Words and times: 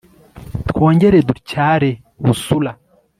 twongere 0.69 1.17
dutyare 1.27 1.89
busura 2.23 2.71